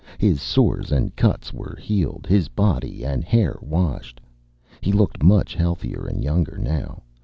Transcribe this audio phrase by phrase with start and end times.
[0.17, 4.19] His sores and cuts were healed, his body and hair washed.
[4.81, 7.03] He looked much healthier and younger, now.